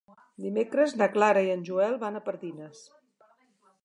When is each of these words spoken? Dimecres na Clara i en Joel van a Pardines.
Dimecres 0.43 0.95
na 1.01 1.07
Clara 1.17 1.43
i 1.49 1.53
en 1.55 1.61
Joel 1.67 1.97
van 2.05 2.17
a 2.17 2.21
Pardines. 2.31 2.81